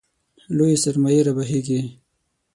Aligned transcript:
لویې 0.57 0.77
سرمایې 0.83 1.21
رابهېږي. 1.27 1.79